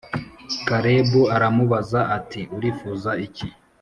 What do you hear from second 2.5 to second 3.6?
urifuza iki